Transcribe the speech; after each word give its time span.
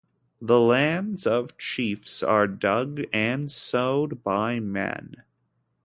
The 0.41 0.59
lands 0.59 1.27
of 1.27 1.59
chiefs 1.59 2.23
are 2.23 2.47
dug 2.47 3.03
and 3.13 3.51
sowed 3.51 4.23
by 4.23 4.59
men. 4.59 5.21